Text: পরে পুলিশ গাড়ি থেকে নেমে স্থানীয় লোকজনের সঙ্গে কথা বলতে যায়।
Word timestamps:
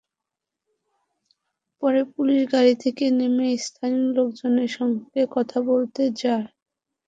পরে 1.83 2.01
পুলিশ 2.13 2.41
গাড়ি 2.53 2.73
থেকে 2.83 3.05
নেমে 3.17 3.47
স্থানীয় 3.65 4.07
লোকজনের 4.17 4.69
সঙ্গে 4.77 5.21
কথা 5.35 5.57
বলতে 5.69 6.03
যায়। 6.21 6.47